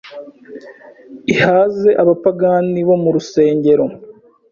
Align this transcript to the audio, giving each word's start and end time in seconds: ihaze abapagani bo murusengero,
ihaze 1.33 1.89
abapagani 2.01 2.79
bo 2.87 2.95
murusengero, 3.03 3.85